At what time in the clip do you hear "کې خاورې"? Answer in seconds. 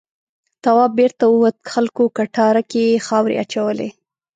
2.71-3.35